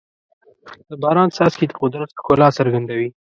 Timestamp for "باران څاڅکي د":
1.01-1.73